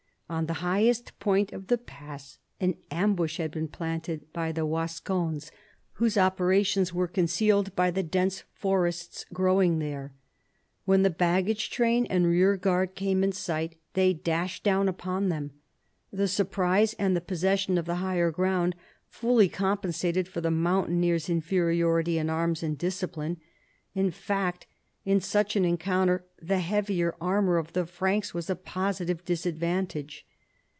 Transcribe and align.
On 0.31 0.45
the 0.45 0.53
highest 0.63 1.19
point 1.19 1.51
of 1.51 1.67
the 1.67 1.77
pass 1.77 2.37
an 2.61 2.75
ambush 2.89 3.35
had 3.35 3.51
been 3.51 3.67
planted 3.67 4.31
by 4.31 4.53
the 4.53 4.65
Wascones 4.65 5.51
whose 5.95 6.17
operations 6.17 6.93
were 6.93 7.09
concealed 7.09 7.75
by 7.75 7.91
the 7.91 8.01
dense 8.01 8.45
forests 8.53 9.25
growing 9.33 9.79
there. 9.79 10.13
When 10.85 11.03
the 11.03 11.09
baggage 11.09 11.69
train 11.69 12.05
and 12.05 12.27
rear 12.27 12.55
guard 12.55 12.95
came 12.95 13.25
in 13.25 13.33
sight 13.33 13.75
they 13.93 14.13
dashed 14.13 14.63
down 14.63 14.87
u])on 14.87 15.27
them. 15.27 15.51
The 16.13 16.29
surprise 16.29 16.93
and 16.93 17.13
the 17.13 17.19
possession 17.19 17.77
of 17.77 17.83
the 17.83 17.95
higher 17.95 18.31
ground 18.31 18.77
fully 19.09 19.49
compensated 19.49 20.29
for 20.29 20.39
the 20.39 20.49
mountaineers* 20.49 21.27
inferiority 21.29 22.17
in 22.17 22.29
arms 22.29 22.63
and 22.63 22.77
discipline; 22.77 23.35
in 23.93 24.11
fact, 24.11 24.65
in 25.03 25.19
such 25.19 25.55
an 25.55 25.65
encounter 25.65 26.23
the 26.39 26.59
heavier 26.59 27.15
armor 27.19 27.57
of 27.57 27.73
the 27.73 27.85
Franks 27.87 28.35
was 28.35 28.51
a 28.51 28.55
positive 28.55 29.25
disadvantage. 29.25 30.27